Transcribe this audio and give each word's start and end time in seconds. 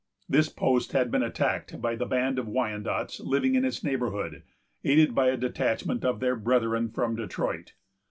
This 0.27 0.49
post 0.49 0.93
had 0.93 1.11
been 1.11 1.21
attacked 1.21 1.79
by 1.79 1.95
the 1.95 2.07
band 2.07 2.39
of 2.39 2.47
Wyandots 2.47 3.19
living 3.19 3.53
in 3.53 3.63
its 3.63 3.83
neighborhood, 3.83 4.41
aided 4.83 5.13
by 5.13 5.27
a 5.27 5.37
detachment 5.37 6.03
of 6.03 6.19
their 6.19 6.35
brethren 6.35 6.89
from 6.89 7.15
Detroit. 7.15 7.73